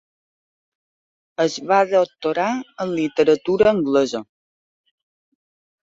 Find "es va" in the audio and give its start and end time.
1.45-1.83